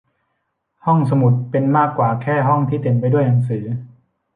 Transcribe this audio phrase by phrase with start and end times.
[0.85, 3.63] ห้องสมุดเป็นมากกว่าแค่ห้องที่เต็มไปด้วยหนังสือ